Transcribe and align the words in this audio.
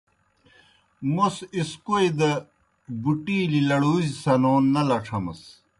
موْس 1.13 1.35
اِسکوئی 1.57 2.09
دہ 2.17 2.31
بُٹِیلیْ 3.01 3.61
لَڑُوزیْ 3.69 4.13
سنون 4.21 4.63
نہ 4.73 4.81
لڇھمَس۔ 4.89 5.41